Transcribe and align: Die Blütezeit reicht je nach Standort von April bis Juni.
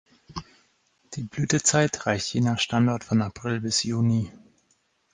Die 1.13 1.21
Blütezeit 1.21 2.07
reicht 2.07 2.33
je 2.33 2.41
nach 2.41 2.57
Standort 2.57 3.03
von 3.03 3.21
April 3.21 3.61
bis 3.61 3.83
Juni. 3.83 4.31